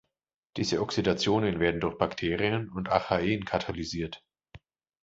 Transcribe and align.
Diese 0.57 0.81
Oxidationen 0.81 1.59
werden 1.59 1.79
durch 1.79 1.95
Bakterien 1.99 2.69
und 2.69 2.89
Archaeen 2.89 3.45
katalysiert. 3.45 4.25